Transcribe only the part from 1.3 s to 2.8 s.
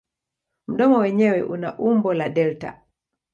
una umbo la delta.